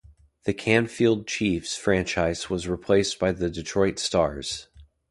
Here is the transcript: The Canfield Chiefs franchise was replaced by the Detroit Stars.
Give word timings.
The 0.45 0.53
Canfield 0.55 1.27
Chiefs 1.27 1.75
franchise 1.77 2.49
was 2.49 2.67
replaced 2.67 3.19
by 3.19 3.33
the 3.33 3.51
Detroit 3.51 3.99
Stars. 3.99 4.67